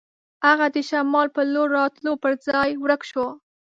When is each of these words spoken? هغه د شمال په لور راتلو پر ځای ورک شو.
هغه 0.47 0.67
د 0.75 0.77
شمال 0.89 1.27
په 1.35 1.41
لور 1.53 1.69
راتلو 1.79 2.11
پر 2.23 2.33
ځای 2.47 2.69
ورک 2.83 3.01
شو. 3.11 3.27